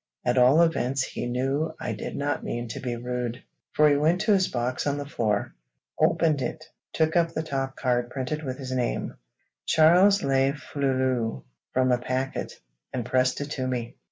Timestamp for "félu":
10.53-11.43